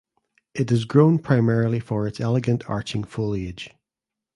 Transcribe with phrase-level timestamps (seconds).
[0.55, 3.69] It is grown primarily for its elegant arching foliage.